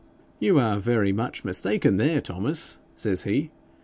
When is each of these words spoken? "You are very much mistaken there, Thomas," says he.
"You 0.39 0.57
are 0.57 0.79
very 0.79 1.11
much 1.11 1.45
mistaken 1.45 1.97
there, 1.97 2.21
Thomas," 2.21 2.79
says 2.95 3.23
he. 3.25 3.51